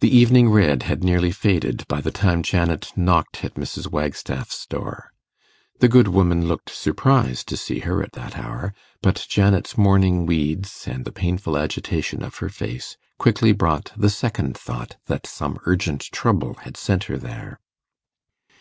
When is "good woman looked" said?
5.86-6.68